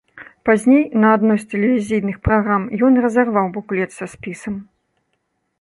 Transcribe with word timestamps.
Пазней, 0.49 0.79
на 1.03 1.07
адной 1.17 1.37
з 1.41 1.45
тэлевізійных 1.51 2.17
праграм 2.29 2.61
ён 2.87 2.93
разарваў 3.07 3.47
буклет 3.59 3.91
са 3.99 4.05
спісам. 4.15 4.55